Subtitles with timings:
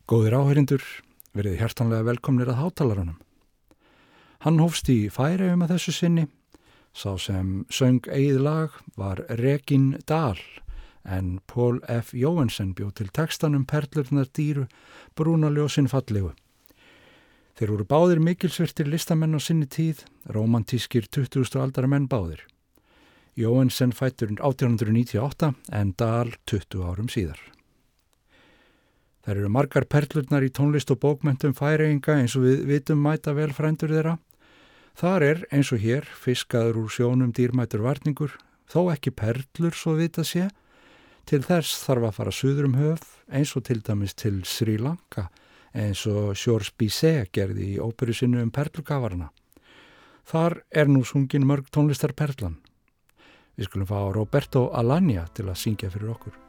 [0.07, 0.83] Góðir áherindur,
[1.35, 3.15] verið hjartanlega velkomnir að hátalarunum.
[4.45, 6.23] Hann hófst í færiðum að þessu sinni,
[6.95, 10.39] sá sem söng eigið lag var Regin Dahl
[11.03, 12.13] en Paul F.
[12.15, 14.69] Jóhansen bjóð til textanum Perlurnar dýru
[15.11, 16.31] Brúna ljósin fallegu.
[17.59, 21.51] Þeir voru báðir mikilsvirtir listamenn á sinni tíð, romantískir 20.
[21.59, 22.47] aldara menn báðir.
[23.35, 27.56] Jóhansen fættur 1898 en Dahl 20 árum síðar.
[29.27, 33.49] Það eru margar perlurnar í tónlist og bókmentum færeinga eins og við vitum mæta vel
[33.51, 34.13] frændur þeirra.
[34.95, 38.37] Þar er eins og hér fiskaður úr sjónum dýrmætur varningur,
[38.71, 40.47] þó ekki perlur svo vita sé.
[41.27, 45.27] Til þess þarf að fara suður um höf eins og til dæmis til Sri Lanka
[45.75, 49.27] eins og Sjórs Bizet gerði í óperu sinu um perlukavarna.
[50.23, 52.61] Þar er nú sungin mörg tónlistar perlan.
[53.59, 56.46] Við skulum fá Roberto Alagna til að syngja fyrir okkur.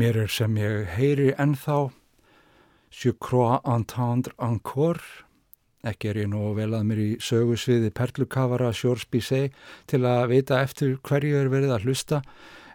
[0.00, 1.90] Mér er sem ég heyri ennþá
[3.02, 5.02] Je crois entendre encore
[5.84, 9.50] ekki er ég nú vel að mér í sögusviði perlukavara Sjórsbísei
[9.92, 12.22] til að vita eftir hverju er verið að hlusta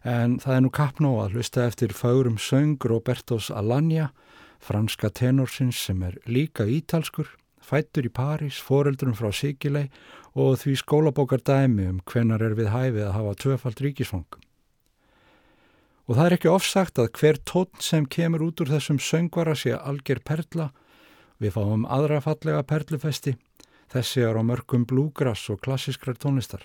[0.05, 4.11] en það er nú kappnó að hlusta eftir fárum söng Robertos Alagna,
[4.61, 9.87] franska tenorsins sem er líka ítalskur, fættur í París, foreldrum frá Sigilei
[10.37, 14.44] og því skólabókar dæmi um hvenar er við hæfið að hafa tvöfald ríkisfang.
[16.05, 19.73] Og það er ekki ofsagt að hver tótt sem kemur út úr þessum söngvara sé
[19.73, 20.69] algjör perla
[21.35, 23.33] Við fáum aðra fallega perlufesti,
[23.91, 26.63] þessi er á mörgum blúgras og klassiskrar tónlistar.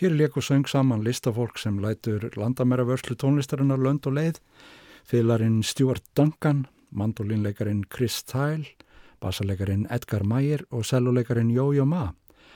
[0.00, 4.38] Hér leku söng saman listafólk sem lætur landamæra vörslu tónlistarinnar lönd og leið,
[5.04, 8.64] félarinn Stuart Duncan, mandolinleikarin Chris Tyle,
[9.20, 12.14] bassaleikarin Edgar Meyer og seljuleikarin Yo-Yo Ma,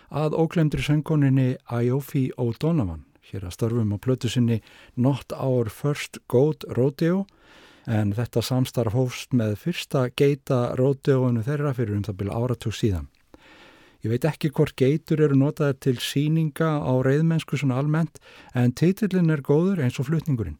[0.09, 4.63] að óklemdri söngkoninni Iofi O'Donovan, hér að störfum á plötu sinni
[4.97, 7.27] Not Our First Goat Rodeo,
[7.85, 13.11] en þetta samstarf hófst með fyrsta geita rodeoinu þeirra fyrir um það byrja áratug síðan.
[14.05, 18.19] Ég veit ekki hvort geitur eru notaðir til síninga á reyðmennsku svona almennt
[18.53, 20.59] en titillin er góður eins og flutningurinn.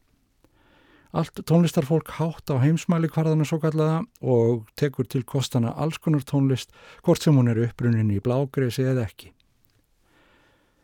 [1.13, 6.73] Allt tónlistarfólk hátt á heimsmæli kvarðana svo kallaða og tekur til kostana alls konar tónlist
[7.05, 9.29] hvort sem hún er uppbrunnin í blágresi eða ekki.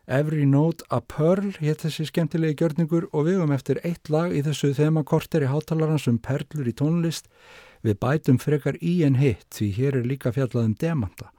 [0.06, 4.46] Every Note a Pearl hétt þessi skemmtilegi gjörningur og við um eftir eitt lag í
[4.46, 7.26] þessu þemakorter í hátalarans um perlur í tónlist
[7.82, 11.34] við bætum frekar í en hitt því hér er líka fjallað um demanta.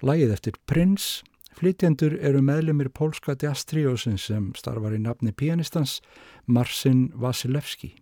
[0.00, 1.20] Lægið eftir Prince,
[1.58, 5.98] flytjendur eru meðlumir pólska jazztríósin sem starfar í nafni pianistans
[6.48, 7.99] Marcin Vasilevski.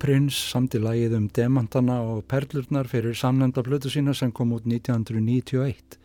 [0.00, 5.98] Prins samti lagið um demantana og perlurnar fyrir samnenda blötu sína sem kom út 1991.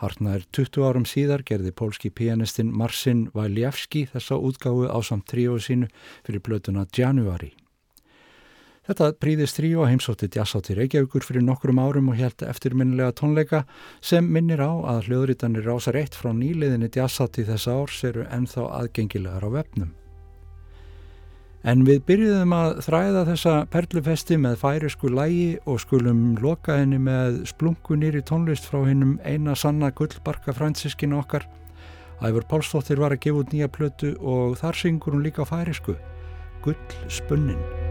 [0.00, 5.90] Hartnær 20 árum síðar gerði pólski pianistin Marcin Waljewski þessa útgáfu á samt tríóðu sínu
[6.24, 7.52] fyrir blötuna January.
[8.88, 13.66] Þetta príðist og heimsótti jazzátti Reykjavíkur fyrir nokkrum árum og held eftirminnilega tónleika
[14.00, 19.44] sem minnir á að hljóðrítanir rásar eitt frá nýliðinni jazzátti þessa árs eru ennþá aðgengilegar
[19.44, 19.92] á vefnum.
[21.66, 27.40] En við byrjuðum að þræða þessa perlufesti með færisku lægi og skulum loka henni með
[27.50, 31.48] splunkunir í tónlist frá hennum eina sanna gullbarka fransískinu okkar.
[32.22, 35.98] Æfur Pálsdóttir var að gefa út nýja plötu og þar syngur hún líka færisku,
[36.62, 36.78] Gull
[37.10, 37.87] spunnin.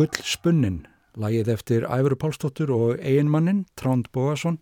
[0.00, 0.86] Gull spunnin,
[1.20, 4.56] lagið eftir Æfuru Pálsdóttur og eiginmannin Tránd Bóasson,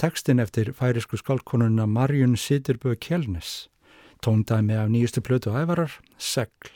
[0.00, 3.68] Tekstin eftir færisku skálkonuna Marjun Sittirbö Kjellnes,
[4.24, 6.72] tóndæmi af nýjustu plötu ævarar, Segl.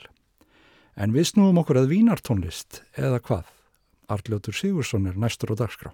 [0.93, 3.49] En við snúum okkur að vínartónlist, eða hvað?
[4.13, 5.89] Arljótur Sigursson er næstur á dagskrá.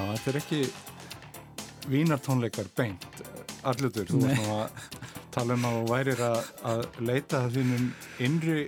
[0.00, 0.58] Já, þetta er ekki
[1.90, 3.02] vínartónleikar beint.
[3.68, 4.68] Arlutur, þú varst nú að
[5.34, 6.38] tala um að þú værir að,
[6.70, 7.84] að leita það þínum
[8.24, 8.62] innri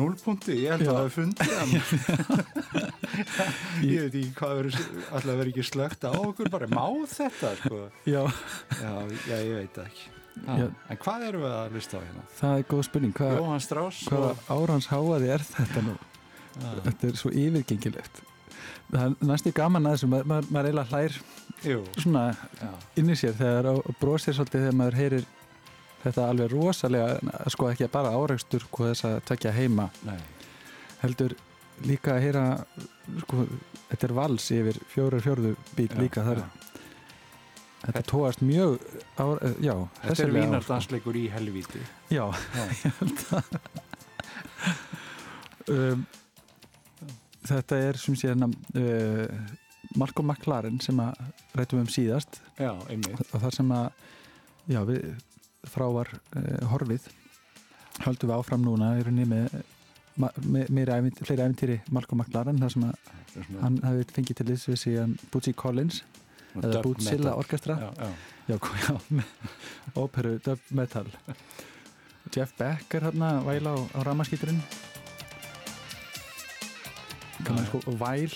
[0.00, 0.54] núlpunkti.
[0.64, 1.46] Ég held að það hefur fundið
[3.86, 7.76] ég veit ekki hvað verður, alltaf verður ekki slögt á okkur, bara má þetta, sko.
[8.02, 8.22] Já,
[8.82, 8.92] Já,
[9.30, 10.04] já ég veit ekki.
[10.46, 10.54] Ha.
[10.90, 12.22] En hvað erum við að hlusta á hérna?
[12.40, 13.14] það er góð spurning.
[13.16, 13.30] Hvað,
[14.10, 14.38] hvaða og...
[14.58, 15.94] árans háaði er þetta nú?
[16.56, 18.16] Þetta er svo yfirgengilegt.
[18.90, 21.16] Það er næstu gaman að þessu, maður, maður, maður eiginlega hlær
[21.66, 22.24] Jú, svona
[22.60, 22.70] já.
[23.00, 25.24] inn í sér þegar og, brosir svolítið þegar maður heyrir
[26.04, 30.18] þetta alveg rosalega, sko ekki bara áreikstur hvað þess að tekja heima Nei.
[31.02, 31.34] heldur
[31.86, 32.44] líka að heyra
[33.24, 33.46] sko,
[33.90, 36.44] þetta er vals yfir fjóru fjórðu bíl Já, líka þar
[37.86, 38.78] þetta tóast mjög
[39.18, 39.24] á,
[39.62, 40.30] já, Þetta er á, sko.
[40.36, 41.82] vínardansleikur í helvíti.
[42.10, 42.24] já,
[42.54, 42.66] Já.
[45.68, 46.06] um,
[47.50, 49.54] þetta er sem sé hérna uh,
[49.96, 51.20] Malcolm McLaren sem að
[51.56, 52.40] rættum um síðast.
[52.58, 53.86] Já, og þar sem að
[54.72, 55.06] já, við
[55.66, 57.06] frá var uh, horfið
[58.04, 59.56] höldum við áfram núna í rauninni með,
[60.72, 63.10] meira ævint, fleiri æfintýri Malcolm McLaren þar sem að
[63.62, 66.02] hann hafi fengið til þess við síðan Bootsy Collins
[66.56, 68.58] eða Bootsilla Orkestra Já, já.
[68.86, 69.24] já,
[69.96, 71.08] óperu dub metal.
[72.34, 74.60] Jeff Beck er hérna væla á, á ramaskýturinn
[77.44, 78.32] kannan sko væl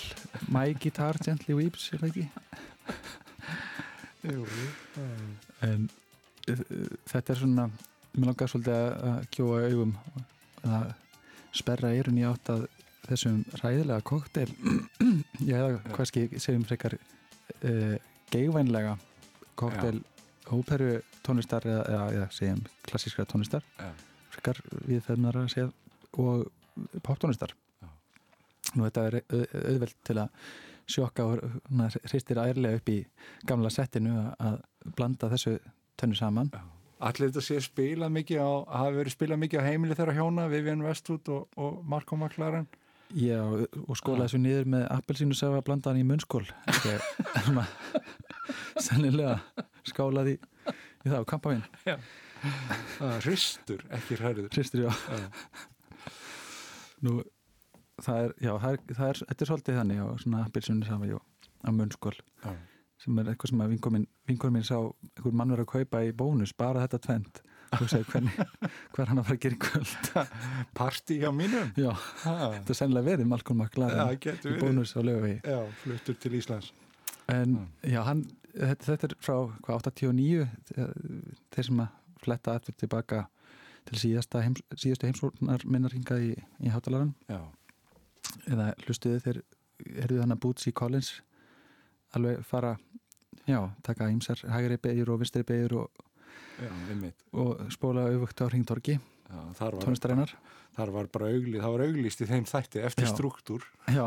[0.53, 2.27] My Guitar Gently Weeps er það ekki?
[4.21, 4.45] Jú,
[5.65, 5.87] en
[6.51, 6.59] uh,
[7.09, 7.69] þetta er svona
[8.13, 9.95] mér langar svolítið að, kjóa augum
[10.67, 10.91] að
[11.57, 12.67] sperra eirun í átt að
[13.07, 14.47] þessum ræðilega koktel
[15.49, 17.97] já, eða hvað skil segjum frekar uh,
[18.31, 18.97] geigvænlega
[19.59, 20.03] koktel
[20.51, 23.89] óperu tónlistar eða, eða, eða segjum klassískra tónlistar Já.
[24.33, 25.69] frekar við þeirnar að segja
[26.19, 26.47] og
[27.05, 27.70] poptónistar Já.
[28.75, 30.29] Nú þetta er au- auðvelt til að
[30.91, 31.35] sjokka og
[32.09, 32.99] hristir ærlega upp í
[33.47, 34.61] gamla settinu að-
[34.97, 35.57] blanda þessu
[36.01, 36.49] tönnu saman.
[37.01, 38.49] Allir þetta sé spilað mikið á,
[38.81, 42.67] hafi verið spilað mikið á heimili þeirra hjóna, Vivian Westwood og, og Marko McLaren.
[43.11, 46.45] Já, og skóla þessu niður með appelsínu sá að blanda hann í munnskól
[48.85, 49.39] sennilega
[49.87, 51.65] skálaði í það á kampavinn
[53.25, 54.47] Hristur, ekki hræður.
[54.53, 54.91] hristir já.
[57.05, 57.19] Nú
[58.05, 60.95] það er, já, það er, það er þetta er svolítið þannig á svona appelsínu sá
[61.61, 62.51] á munnskól Já.
[63.01, 64.07] sem er eitthvað sem að vinkomin
[64.55, 67.41] minn sá einhver mann verið að kaupa í bónus bara þetta tvent
[67.77, 68.35] og segja hvernig,
[68.95, 69.91] hver hann að fara að gera í kvöld.
[70.77, 71.69] Parti hjá mínum.
[71.79, 71.91] já,
[72.25, 76.33] Ha, þetta er sennilega verið Malcolm McLaren getur í bónus á lögvegi Já, fluttur til
[76.39, 76.71] Íslands.
[77.31, 77.55] en
[77.87, 80.49] já, hann, þetta, þetta er frá hvað, 89
[81.55, 83.21] þeir sem að fletta aftur tilbaka
[83.87, 87.39] til síðasta heims, síðustu heimsórnar minnar hingað í, í hátalaran Já.
[88.47, 89.41] Eða hlustuðu þeir
[90.05, 91.11] erðu þannig að Bootsy Collins
[92.17, 92.75] alveg fara
[93.47, 96.03] já, taka ímsar hægri beigir og vinstri beigir og,
[97.33, 98.99] og spóla auðvögt á hringtorki
[99.31, 100.31] Já, þar var,
[100.75, 103.11] þar var bara auglið, það var auglist í þeim þætti eftir Já.
[103.13, 103.67] struktúr.
[103.87, 104.03] já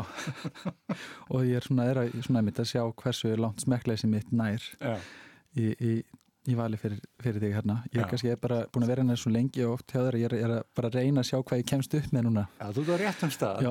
[1.33, 4.61] og ég er svona, er að, svona einmitt að sjá hversu langt smekkleysi mitt nær
[5.57, 5.95] í, í,
[6.51, 7.75] í vali fyrir, fyrir þig hérna.
[7.91, 10.27] Ég er kannski bara búin að vera hérna svo lengi og oft hjá þér, ég
[10.29, 12.45] er, er að bara reyna að sjá hvað ég kemst upp með núna.
[12.59, 13.69] Já, þú ert á réttum stað.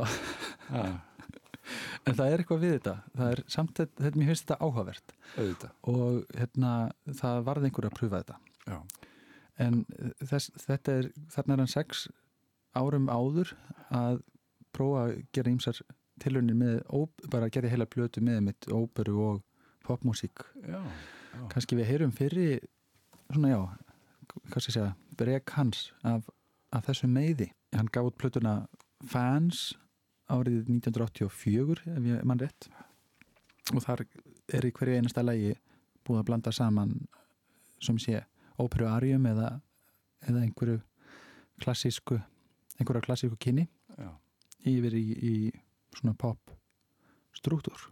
[2.04, 2.96] en það er eitthvað við þetta.
[3.14, 5.16] Það er samt, þetta, mér finnst þetta áhugavert.
[5.34, 5.72] Auðvitað.
[5.94, 6.74] og hérna
[7.22, 8.40] það varði einhver að pröfa þetta.
[8.64, 8.78] Já.
[9.60, 9.82] en
[10.24, 12.06] þess, þetta er þarna er hann sex
[12.74, 13.52] árum áður
[13.94, 14.22] að
[14.74, 15.80] prófa að gera ímsar
[16.22, 16.78] tilhörnir með,
[17.30, 19.42] bara að gera heila blötu með mitt óperu og
[19.84, 20.80] popmusík Já.
[21.34, 21.48] Já.
[21.52, 22.64] kannski við heyrum fyrir
[23.32, 23.60] svona já,
[24.50, 26.28] hvað skal ég segja brek hans af,
[26.74, 27.50] af þessu meiði.
[27.74, 28.54] Hann gaf út plötuna
[29.04, 29.72] Fans
[30.32, 32.68] árið 1984 ef ég mann rétt.
[33.74, 34.04] Og þar
[34.52, 35.54] er í hverju einasta lægi
[36.04, 36.96] búið að blanda saman
[37.82, 38.22] sem sé
[38.60, 39.58] óperu arjum eða,
[40.28, 40.80] eða einhverju
[41.62, 42.18] klassísku
[42.78, 43.66] einhverja klassísku kynni
[44.64, 45.34] yfir í, í
[45.94, 46.54] svona pop
[47.36, 47.90] struktúr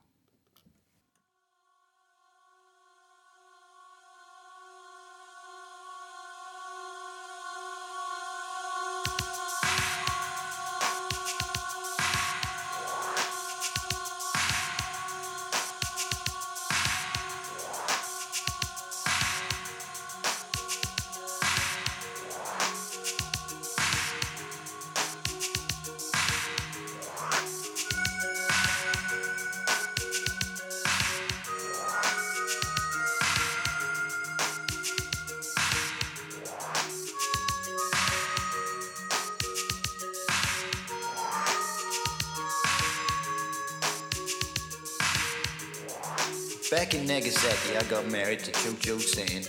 [46.72, 49.42] Back in Nagasaki, I got married to Chocho San.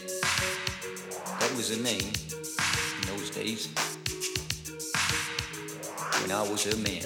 [1.40, 2.12] That was her name
[3.00, 3.70] in those days.
[6.20, 7.06] When I was her man.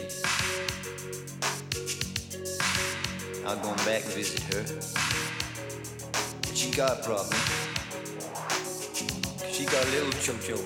[3.45, 4.63] I've gone back to visit her.
[6.41, 7.37] But she got a problem.
[9.51, 10.57] She got a little Chocho.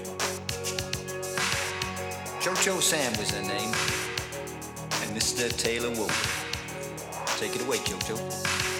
[2.39, 3.73] Chocho Sam was her name.
[5.03, 5.53] And Mr.
[5.57, 7.37] Taylor Wolf.
[7.37, 8.31] Take it away, Chocho.
[8.31, 8.70] sir.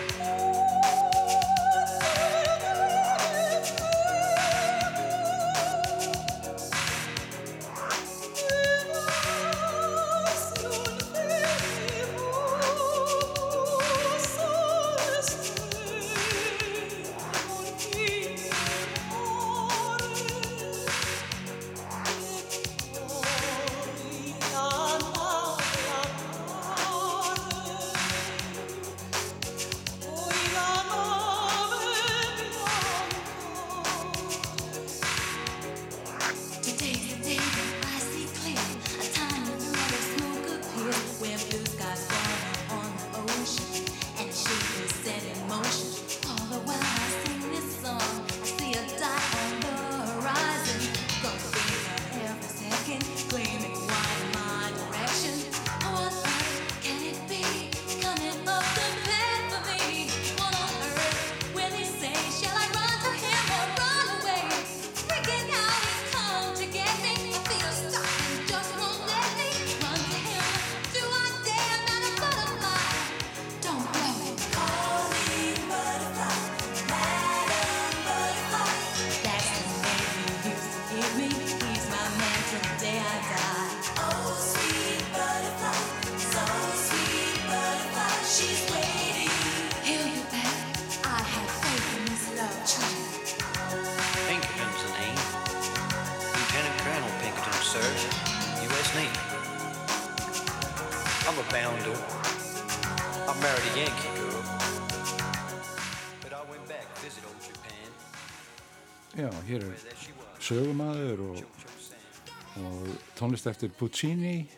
[112.58, 112.88] Og
[113.20, 114.50] tónlist eftir Puccini,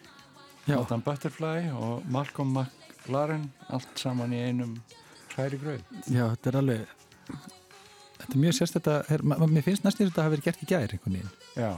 [0.68, 4.78] Madame Butterfly og Malcolm McLaren, allt saman í einum
[5.36, 5.82] hræri gröð.
[6.10, 6.88] já, þetta er alveg
[8.24, 10.64] þetta er mjög sérst þetta er, ma- mér finnst næstum þetta að hafa verið gert
[10.64, 11.72] í gær einhvern veginn Já.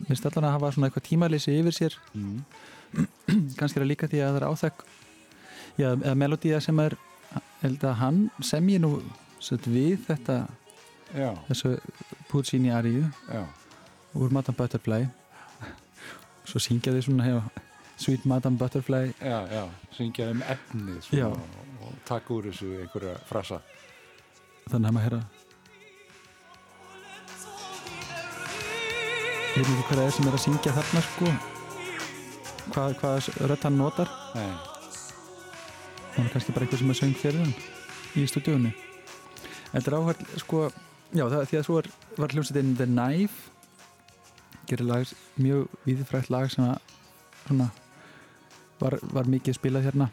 [0.00, 2.44] mér finnst allan að hafa svona eitthvað tímaleysi yfir sér Mm.
[3.58, 4.84] kannski er það líka því að það er áþekk
[5.78, 6.94] já, eða melodía sem er
[7.62, 8.92] held að hann semji nú
[9.40, 10.46] sett, við þetta
[11.16, 11.76] Já, þessu
[12.30, 13.42] Puccini já,
[14.14, 15.06] úr Madame Butterfly
[16.46, 17.64] svo syngja þau svona hefur
[17.96, 19.14] Sweet Madame Butterfly.
[19.24, 19.64] Já, já,
[19.96, 20.42] syngja um
[21.00, 23.60] svona, og, og taka úr þessu einhverja frasa.
[24.68, 25.24] þannig að maður heyra.
[29.56, 31.34] Ég veit ekki hvað það er sem er að syngja þarna sko.
[32.74, 34.16] Hvað, hvað rödd hann notar.
[34.36, 34.50] Nei,
[36.16, 37.54] hann er kannski bara eitthvað sem er söng fyrir hann
[38.16, 38.72] í stúdíunni
[39.72, 40.62] þetta er áhverð sko
[41.12, 43.55] já það, því að svo er, var hljómsveitin The Knife
[44.70, 46.94] gerir lag, mjög viðfrætt lag sem að
[47.46, 47.70] svona
[48.80, 50.10] var, var mikið spilað hérna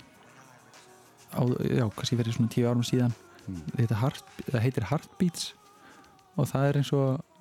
[1.34, 3.14] á, já, kannski verið svona tíu árum síðan.
[3.43, 3.64] Mm.
[3.76, 5.49] þetta heart, það heitir Heartbeats
[6.39, 7.34] og það er eins og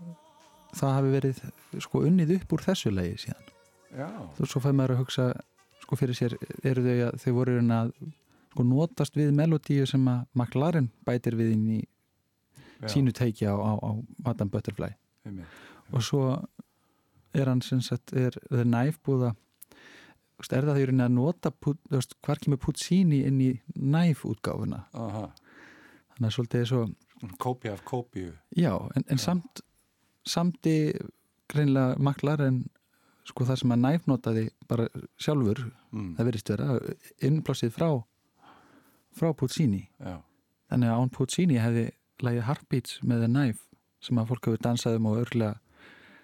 [0.75, 1.43] það hafi verið
[1.85, 3.53] sko unnið upp úr þessu lagi síðan.
[3.93, 5.29] Já, og svo fæði maður að hugsa
[5.83, 6.35] sko fyrir sér
[6.65, 7.93] eru þau að þau voru að
[8.53, 13.55] sko notast við melodíu sem að McLaren bætir við inn í já, sínu teiki á,
[13.55, 13.91] á, á
[14.25, 14.91] Madame Butterfly.
[15.23, 15.61] Einmitt.
[15.93, 16.23] og svo
[17.35, 19.37] er hann sem sagt er The Knife búið að
[19.73, 25.25] þú veist, er það því að nota hvar kemur Puccini inn í Knife útgáfuna Aha,
[26.15, 26.83] þannig að svolítið er svo
[27.39, 28.33] kópja af kópju.
[28.59, 29.61] já en, en samt
[30.27, 30.93] samti
[31.53, 32.65] greinlega McLaren
[33.29, 34.89] sko það sem að Knife notaði bara
[35.21, 36.15] sjálfur Mm.
[36.17, 36.67] það verðist vera
[37.21, 37.89] innblásið frá
[39.13, 40.23] frá Puccini Já,
[40.73, 41.83] þannig að án Puccini hefði
[42.25, 43.61] lægið Heartbeats með The Knife
[44.01, 45.72] sem að fólk hefur dansað um og örglega já, já.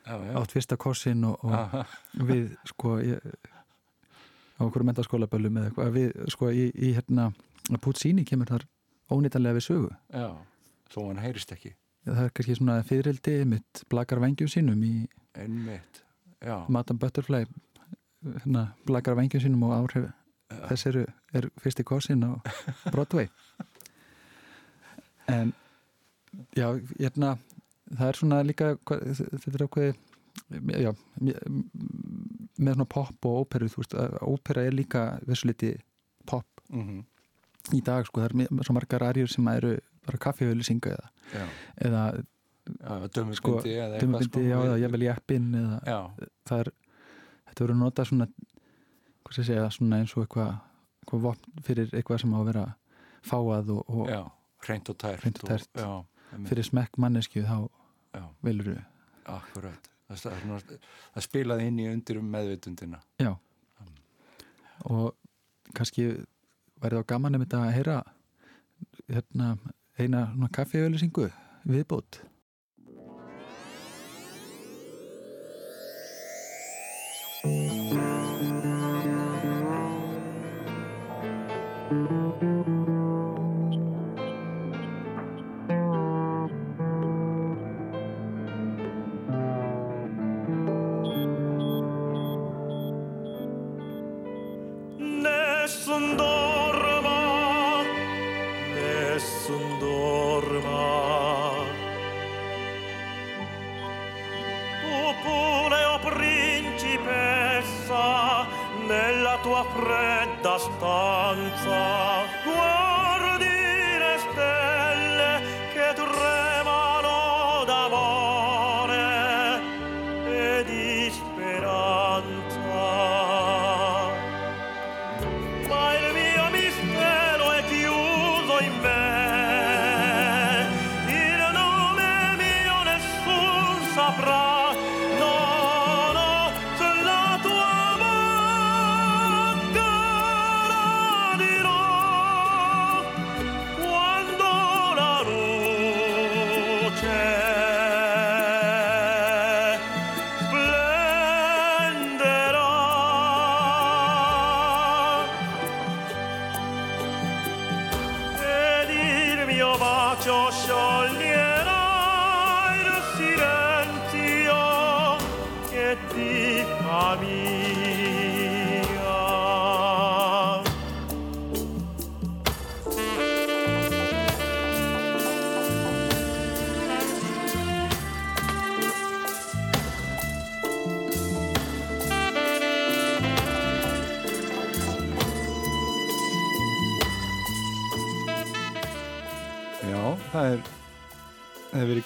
[0.08, 3.20] Átt fyrsta korsin og, og við sko ég,
[4.58, 7.30] á okkur mentaskólaböllum eða eitthvað við sko í, í hérna
[7.84, 8.64] Puccini kemur þar
[9.12, 9.90] ónýtanlega við sögu.
[10.12, 10.30] Já,
[10.92, 11.74] þó hann heyrist ekki.
[12.08, 14.94] það er kannski svona fyririldi mitt blakar vengjum sínum í
[15.38, 16.02] Einmitt,
[16.40, 16.64] já.
[16.68, 17.44] Madame Butterfly
[18.24, 20.08] hérna, blakar vengjum sínum og áhrif
[20.70, 21.04] þess eru,
[21.36, 22.32] er fyrsti korsin á
[22.90, 23.28] Broadway.
[25.28, 25.50] En
[26.56, 27.34] já, hérna
[27.92, 29.92] það er svona líka þetta er ákveði
[30.84, 30.90] já,
[32.58, 35.76] með svona pop og óperu þú veist, ópera er líka þessu liti
[36.28, 37.04] pop Mm
[37.76, 39.74] í dag sko, það er svo margar arjur sem eru
[40.06, 41.44] bara kaffihauðlýsinga eða, Já,
[41.84, 42.02] eða
[43.12, 45.98] dömubindi Sko, eða dömubindi, já, eða jafnvel jeppin eða Já,
[46.48, 46.70] það er,
[47.50, 52.22] þetta verður notað svona hvað sé ég segja, svona eins og eitthvað vopn fyrir eitthvað
[52.24, 52.66] sem á að vera
[53.28, 54.12] fáað og, og
[54.64, 55.26] hreint og tært.
[55.28, 55.68] Og tært.
[55.76, 56.17] einmitt,
[56.48, 57.68] fyrir smekk mannesku þá
[58.44, 58.82] velur við
[59.28, 59.90] akkurat.
[60.08, 60.76] Það, það,
[61.12, 63.00] það, spilaði inn í undir um meðvitundina.
[63.20, 63.34] Já.
[64.88, 65.12] Og
[65.76, 66.06] kannski
[66.80, 67.98] væri þá gaman um þetta að heyra
[69.08, 69.50] hérna,
[69.98, 70.24] eina
[70.54, 71.28] kaffeauðlýsingu
[71.68, 72.22] viðbót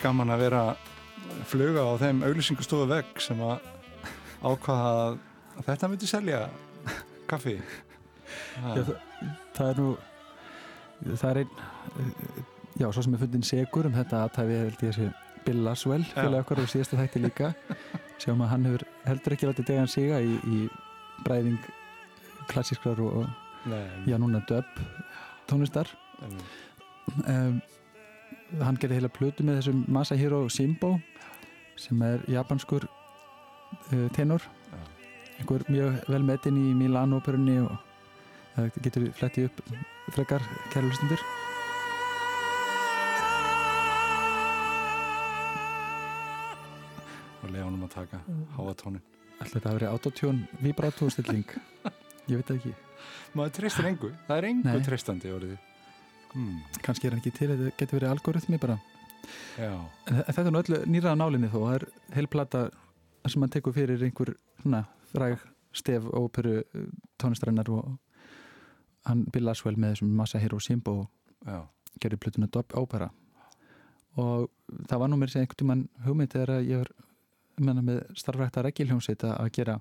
[0.03, 0.63] gaman að vera
[1.49, 3.69] fluga á þeim auglýsingastofu vegg sem að
[4.43, 6.41] ákvaða að þetta myndi selja
[7.31, 7.59] kaffi.
[8.63, 8.95] Já, það,
[9.57, 9.91] það er nú
[11.13, 11.53] það er einn
[12.79, 15.11] já, svo sem er fundin segur um þetta að það við held ég að sé
[15.43, 17.53] Bill Laswell fyrir okkur á síðasta þætti líka.
[18.23, 20.59] Sjáum að hann hefur heldur ekki látið degan siga í, í
[21.27, 21.59] bræðing
[22.51, 23.25] klassískrar og
[23.71, 24.67] Nei, já núna dub
[25.51, 25.91] tónlistar.
[27.27, 27.61] Um,
[28.61, 30.97] hann gerði heila plötu með þessum Masahiro Shimbo
[31.81, 34.43] sem er japanskur uh, tenor.
[34.73, 34.83] Já.
[35.41, 37.73] einhver mjög vel metinn í Milán óperunni og
[38.57, 39.63] það getur flettið upp
[40.13, 40.45] frekar
[40.75, 41.23] kærlustundir
[47.43, 48.23] og leiða honum að taka
[48.59, 49.03] háa tónin
[49.41, 51.49] ætla þetta að vera autotune vibrato stilling
[52.31, 52.75] ég veit það ekki,
[53.35, 55.72] maður treystir engu, það er engu treystandi orðið
[56.35, 56.59] hmm.
[56.83, 58.79] kannski er hann ekki til þetta getur verið algoritmi bara.
[59.59, 59.73] Já,
[60.09, 61.85] en þe- þetta er nú öllu nýra á nálinni þó það er
[62.17, 62.63] heil plata
[63.29, 65.39] sem hann tekur fyrir einhver svona fræg
[65.73, 66.89] stef óperu uh,
[67.23, 67.93] tónlistarinnar og
[69.07, 70.97] hann Bill Laswell með þessum Masahiro Shimbo
[71.47, 71.63] já,
[72.03, 73.09] gerði plötuna Dub Opera.
[74.21, 74.51] Og
[74.91, 76.91] það var nú mér sem einhvern tímann hugmynd þegar að ég var
[77.63, 79.79] menna, með starfrækta reggi hljómsveit að gera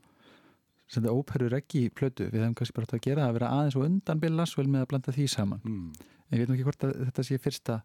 [0.91, 3.77] sem þetta óperu reggi plötu við hefum kannski bara átt að gera að vera aðeins
[3.79, 5.61] og undan Bill Laswell með að blanda því saman.
[5.65, 5.91] Hmm.
[6.31, 7.81] En ég veit nú ekki hvort að þetta sé fyrsta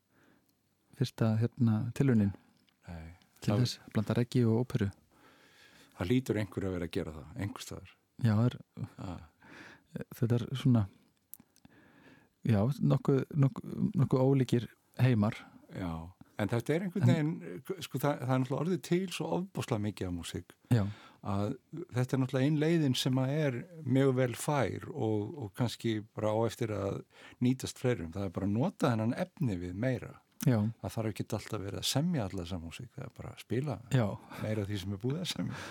[0.96, 2.32] fyrsta hérna, tilunin
[2.86, 4.90] Nei, til Það- þess blanda reggi og óperu.
[5.96, 7.90] Það lítur einhver að vera að gera það, einhver staðar.
[8.22, 8.56] Já, er,
[8.98, 9.20] ah.
[10.14, 10.86] þetta er svona
[12.46, 14.68] já, nokkuð nokkuð, nokkuð ólíkir
[15.02, 15.36] heimar.
[15.74, 15.90] Já,
[16.38, 20.08] en þetta er einhvern veginn sko það, það er náttúrulega orðið til svo ofbáslega mikið
[20.08, 20.56] af músík.
[20.72, 20.84] Já,
[21.26, 21.56] að
[21.96, 26.30] þetta er náttúrulega ein leiðin sem að er mjög vel fær og, og kannski bara
[26.30, 27.00] á eftir að
[27.42, 30.12] nýtast fleirum, það er bara að nota þennan efni við meira,
[30.46, 33.44] já, það þarf ekki alltaf verið að semja alla þessa músík, það er bara að
[33.44, 34.06] spila já.
[34.44, 35.66] meira því sem er búið að semja.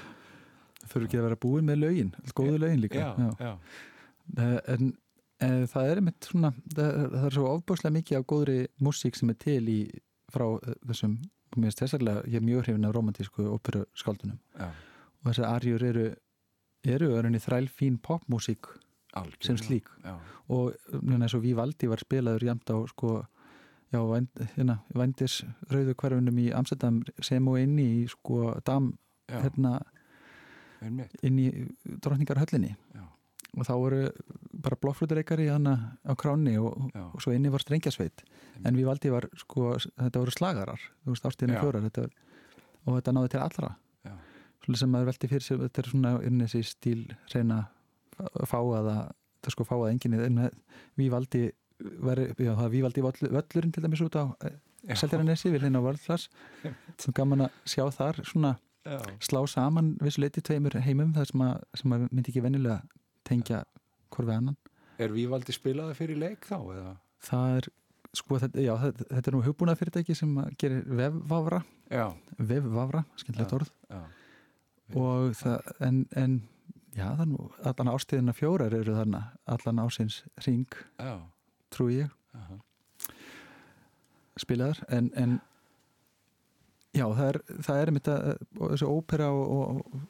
[0.85, 3.05] Þurfi ekki að vera búin með lögin góðu lögin líka.
[3.41, 3.55] Já,
[4.33, 4.89] Eh, en
[5.37, 9.31] e, það er einmitt svona það, það er svo ofbúslega mikið af góðri músík sem
[9.31, 9.79] er til í
[10.33, 11.19] frá eh, þessum,
[11.55, 14.71] mér finnst þessarlega ég er mjög hrifin af romantísku óperu skáldunum já,
[15.25, 16.05] og þessar arjur eru
[16.85, 18.67] eru örinni þræl fín popmúsík
[19.15, 19.45] algjörlega.
[19.47, 19.87] sem slík.
[20.05, 20.19] já,
[20.49, 23.25] og núna eins og Vivaldi var spilaður jæmt á sko
[23.93, 23.99] já,
[24.55, 25.39] hérna, vændis
[25.71, 28.93] rauðu hverfunum í Amsterdam sem og inn í sko dam
[29.29, 29.79] já, hérna
[31.23, 31.47] inn í
[32.03, 32.75] drottningarhöllinni.
[32.93, 33.03] Já.
[33.55, 33.99] og þá voru
[34.65, 38.21] bara blokkflutureikari hana á kráni og, og svo inni var strengjasveit
[38.65, 40.81] en við valdi var sko, þetta voru slagarar.
[41.05, 42.13] Þú veist ástíðinu fjórar þetta, var-
[42.85, 43.69] og þetta náði til allra
[44.73, 47.01] sem maður velti fyrir sig þetta er svona inn þessi stíl
[47.33, 47.67] reyna
[48.17, 50.49] að fá að það sko fá að enginn en
[50.97, 51.43] við valdi
[51.77, 54.25] veri, já, við valdi völlurinn til dæmis út á
[54.85, 54.93] Já.
[55.01, 56.27] Seltjarnesi við hlýna á Vörðlas
[57.01, 58.51] svo gaman að sjá þar svona
[58.85, 62.83] já, slá saman vissu leiti tveimur heimum þar sem að, sem að myndi ekki venjulega
[63.25, 63.63] tengja
[64.13, 64.59] hvort við annan.
[65.01, 66.93] Er Vívaldi spilaði fyrir leik þá eða?
[67.25, 67.69] það er,
[68.13, 71.63] sko, þetta, já, þetta, þetta er nú hugbúnað fyrirtæki sem gerir vefvafra.
[71.89, 72.05] Já,
[72.37, 73.73] vefvafra, skemmtilegt orð.
[73.89, 74.03] já,
[74.93, 76.35] og það, en, en
[76.95, 80.67] já, nú, allan ástíðina fjórar eru þarna, allan ásins ring,
[80.99, 81.17] já,
[81.73, 82.13] trúi ég.
[82.35, 82.59] Aha,
[84.41, 85.39] spilaðar, en, en
[86.95, 88.29] já, það er það er mitt að,
[88.59, 90.05] og þessi ópera og, og,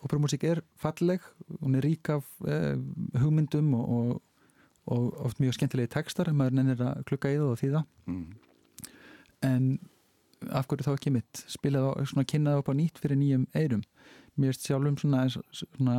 [0.00, 1.24] óperamúsík er falleg,
[1.60, 2.76] hún er rík af eh,
[3.20, 4.22] hugmyndum og, og,
[4.96, 7.82] og oft mjög skemmtilegi textar, maður nennir að klukka í það og þýða.
[8.08, 8.22] Mm,
[9.50, 9.66] en
[10.48, 11.44] af hverju þá ekki mitt?
[11.50, 13.84] Spilað á, svona kynnað upp á nýtt fyrir nýjum eirum
[14.40, 15.96] mér erst sjálfum svona, svona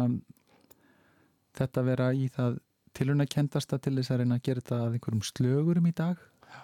[1.58, 2.60] þetta vera í það
[2.98, 6.18] tilhörna kendasta til þess að reyna að gera þetta að einhverjum slögurum í dag.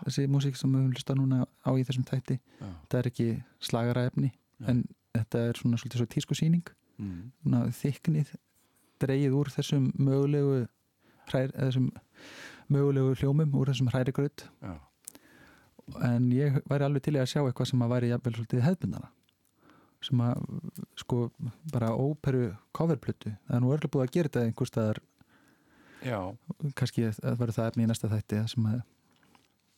[0.04, 3.28] Þessi músík sem við höfum hlusta núna á í þessum þætti já, þetta er ekki
[3.64, 4.66] slagaraefni Já.
[4.74, 4.82] en
[5.16, 6.66] þetta er svona svolítið svo tísku síning
[7.00, 8.34] mm, svona þyknið
[9.00, 10.58] dreigið úr þessum mögulegu
[11.30, 11.88] hrær, eða þessum
[12.74, 14.74] mögulegu hljómum úr þessum hræri gröð já,
[16.04, 19.10] en ég væri alveg til að sjá eitthvað sem að væri jafnvel svolítið hefðbundana
[20.08, 20.44] sem að
[21.02, 21.20] sko
[21.74, 25.00] bara óperu coverplötu, það er nú örgulega búið að gera þetta einhver staðar,
[26.06, 26.20] já,
[26.78, 28.84] kannski að verður það efni í næsta þætti að,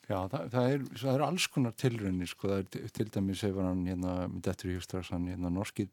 [0.09, 3.63] já það, það, er, það er alls konar tilraunir sko, það er til- dæmis hefur
[3.69, 5.87] hann hérna, með Dettur Hjóstraðs, hann hérna norski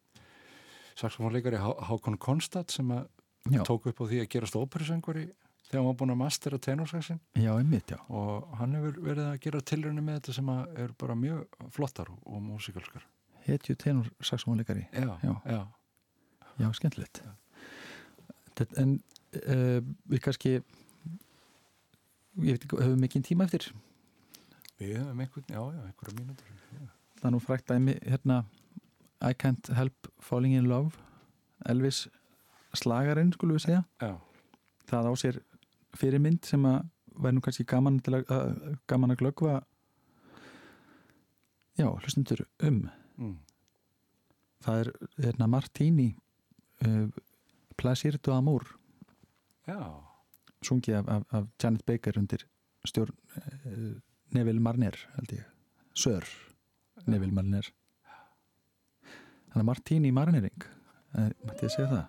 [0.96, 3.06] saxofónleikari Há- Hákon Konstad sem að
[3.52, 5.28] já, tók upp á því að gerast óperusöngvari
[5.66, 7.98] þegar hann var búin að mastera tenorsaxin já, einmitt, já.
[8.08, 11.44] Og hann hefur verið að gera tilraunir með þetta sem að er bara mjög
[11.74, 13.06] flottar og, músikalskar
[13.46, 15.34] hetju tenor saxofónleikari já, Já.
[15.46, 15.60] já,
[16.58, 17.20] já, skemmtilegt.
[18.56, 18.96] Þetta, en
[19.42, 23.68] uh, við kannski ég veit ekki, höfum mikið tíma eftir?
[24.80, 26.50] Við höfum einhvern, já, já, einhverja mínútur.
[26.76, 26.88] Já.
[27.20, 28.42] það er nú frækt dæmi hérna
[29.24, 30.98] I can't help falling in love
[31.70, 32.02] Elvis
[32.76, 33.84] slagarinn skulum við segja.
[34.02, 34.18] Já,
[34.90, 35.38] það á sér
[36.00, 36.84] fyrirmynd sem að
[37.16, 39.60] væri nú kannski gaman, að, að, gaman að glöggva
[41.78, 42.86] já, hlustundur um.
[43.16, 43.36] Mm.
[44.64, 44.90] það er
[45.24, 46.10] hérna Martini
[46.84, 47.06] uh,
[47.76, 48.66] Plaisir du Amour.
[49.68, 49.80] Já,
[50.64, 52.44] sungið af, af, af Janet Baker undir
[52.86, 53.94] stjórn uh,
[54.36, 55.46] Neville Marner held ég,
[55.96, 56.26] Sör
[57.06, 57.68] Neville Marner.
[59.52, 60.68] Þannig að Martini Marnering.
[61.16, 62.04] Uh, mætti ég segja það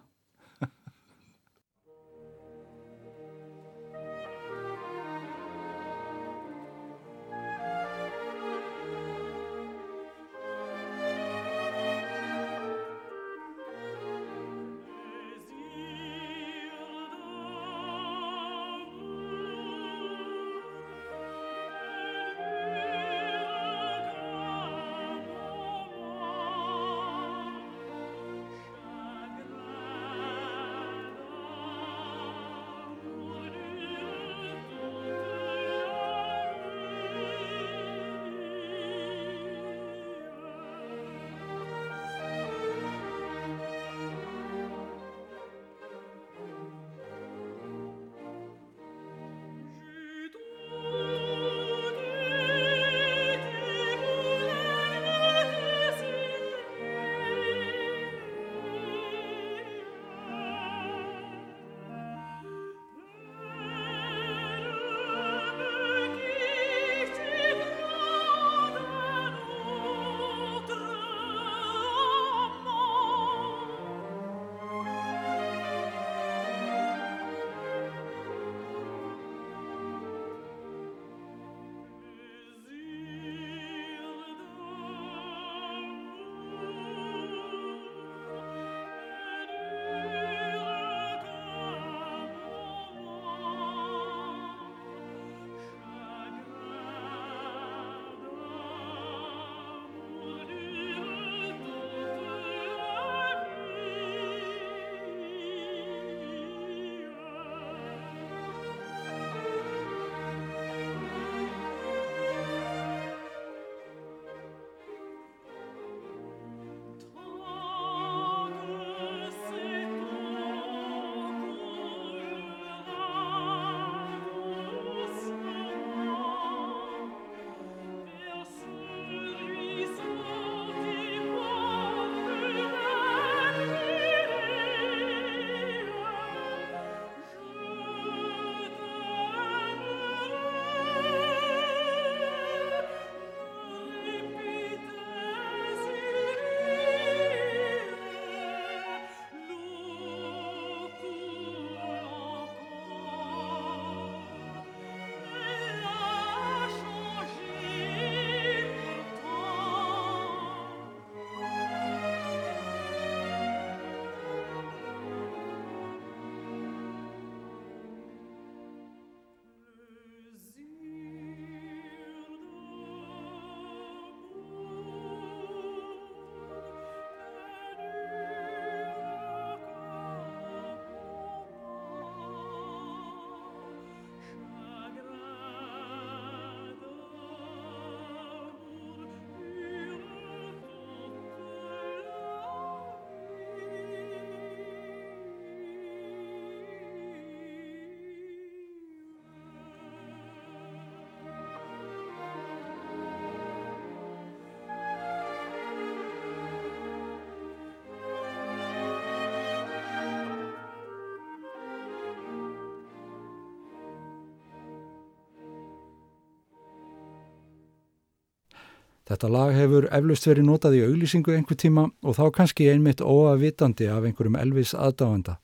[219.07, 223.87] Þetta lag hefur eflaust verið notað í auglýsingu einhver tíma og þá kannski einmitt óavitandi
[223.87, 225.37] af einhverjum Elvis aðdáenda.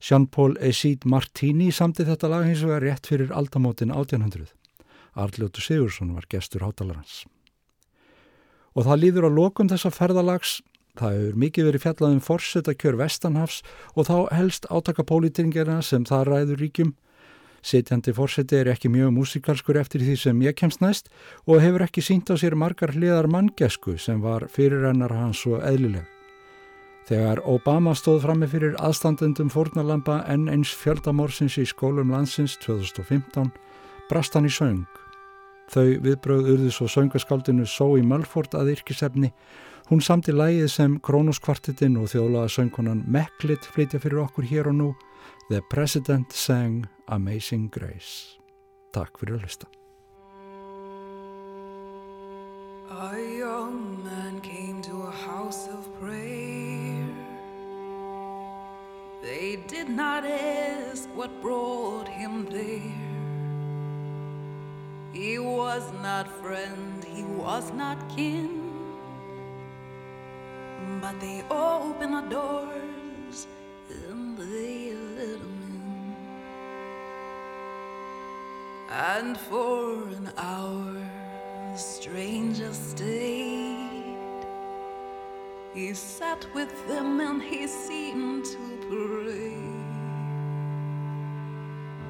[0.00, 4.52] Jean-Paul Esid Martini samti þetta lag hins vegar rétt fyrir aldamótin 1800.
[5.16, 7.24] Arljótu Sigursson var gestur hátalarans.
[8.76, 10.60] Og það líður á lokum þessa ferðalags,
[11.00, 13.62] það hefur mikið verið fjallað um forsetta kjör Vestanhafs
[13.96, 16.92] og þá helst átakapólítingarna sem það ræður ríkjum,
[17.62, 21.10] Sitjandi fórseti er ekki mjög músikalskur eftir því sem ég kemst næst
[21.46, 26.06] og hefur ekki sínt á sér margar hliðar manngesku sem var fyrirrennar hans og eðlileg.
[27.10, 33.50] Þegar Obama stóð frammi fyrir aðstandendum fórnalampa enn eins fjöldamórsins í skólum landsins 2015
[34.08, 34.86] brast hann í söng.
[35.70, 39.32] Þau viðbröð urðu svo söngaskáldinu Zoe Mulford að yrkisefni.
[39.90, 44.88] Hún samti lægið sem Kronoskvartetinn og þjólaða söngkonan Meklit flytja fyrir okkur hér og nú.
[45.50, 48.38] The President sang Amazing Grace.
[48.94, 49.66] Takk fyrir að hlusta.
[52.90, 57.10] A young man came to a house of prayer.
[59.22, 62.94] They did not ask what brought him there.
[65.12, 68.70] He was not friend, he was not kin.
[71.02, 73.48] But they opened the doors
[73.90, 75.49] and they let him
[78.90, 80.94] And for an hour
[81.72, 84.16] the stranger stayed.
[85.72, 89.54] He sat with them and he seemed to pray.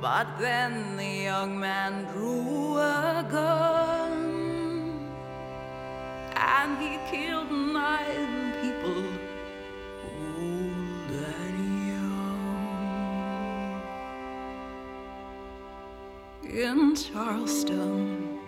[0.01, 5.11] But then the young man drew a gun
[6.35, 9.03] and he killed nine people,
[16.61, 18.39] In Charleston,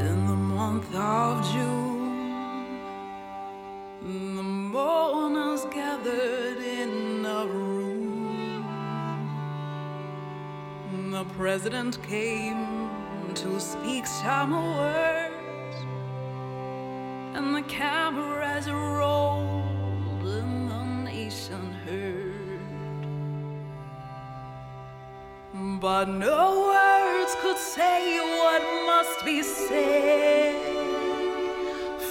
[0.00, 2.80] in the month of June,
[4.02, 8.64] the mourners gathered in a room.
[11.12, 12.90] The president came
[13.34, 15.76] to speak some words,
[17.36, 19.55] and the cameras rolled,
[25.80, 30.54] But no words could say what must be said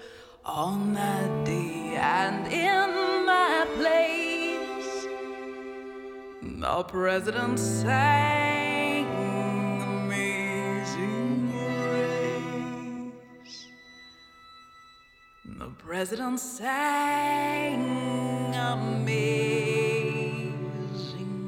[0.45, 5.07] on that day and in that place,
[6.43, 8.44] the president sang
[15.95, 17.85] president sang
[18.53, 19.55] Amazing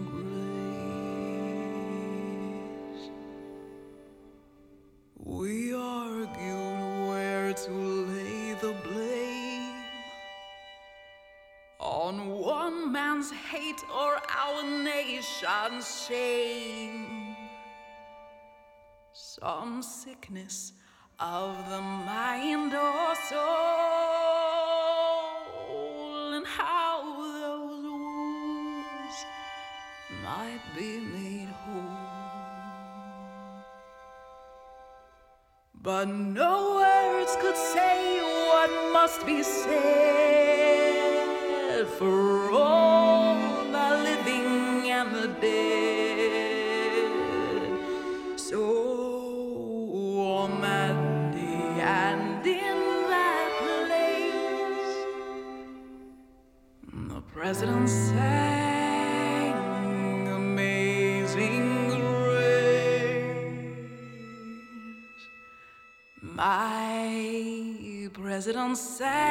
[0.09, 1.57] Grace.
[5.19, 9.83] We argued where to lay the blame
[11.81, 17.35] on one man's hate or our nation's shame.
[19.13, 20.73] Some sickness
[21.19, 24.36] of the mind or soul,
[39.17, 40.16] must be said
[68.67, 69.26] My president sang Amazing